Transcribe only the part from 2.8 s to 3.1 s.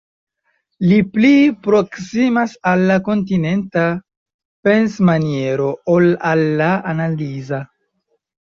la